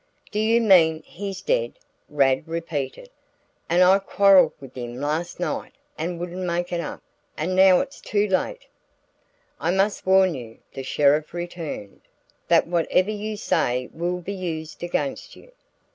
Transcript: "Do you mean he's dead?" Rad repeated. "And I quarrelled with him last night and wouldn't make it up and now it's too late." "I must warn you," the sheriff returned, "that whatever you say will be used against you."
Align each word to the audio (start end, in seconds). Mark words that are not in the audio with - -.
"Do 0.31 0.39
you 0.39 0.61
mean 0.61 1.03
he's 1.03 1.43
dead?" 1.43 1.73
Rad 2.09 2.47
repeated. 2.47 3.11
"And 3.69 3.83
I 3.83 3.99
quarrelled 3.99 4.53
with 4.59 4.73
him 4.73 4.99
last 4.99 5.39
night 5.39 5.73
and 5.95 6.19
wouldn't 6.19 6.41
make 6.43 6.73
it 6.73 6.79
up 6.81 7.03
and 7.37 7.55
now 7.55 7.81
it's 7.81 8.01
too 8.01 8.27
late." 8.27 8.65
"I 9.59 9.69
must 9.69 10.07
warn 10.07 10.33
you," 10.33 10.57
the 10.73 10.81
sheriff 10.81 11.35
returned, 11.35 12.01
"that 12.47 12.65
whatever 12.65 13.11
you 13.11 13.37
say 13.37 13.91
will 13.93 14.21
be 14.21 14.33
used 14.33 14.81
against 14.81 15.35
you." 15.35 15.51